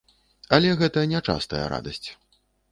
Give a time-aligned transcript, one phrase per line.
[0.57, 2.09] Але гэта нячастая радасць.